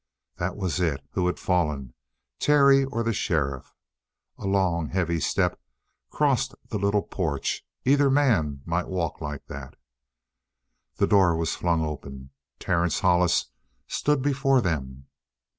[0.37, 1.03] That was it.
[1.11, 1.93] Who had fallen
[2.39, 3.75] Terry, or the sheriff?
[4.39, 5.61] A long, heavy step
[6.09, 7.63] crossed the little porch.
[7.85, 9.75] Either man might walk like that.
[10.95, 12.31] The door was flung open.
[12.57, 13.51] Terence Hollis
[13.85, 15.05] stood before them.